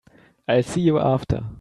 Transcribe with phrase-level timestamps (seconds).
[0.47, 1.45] I'll see you after.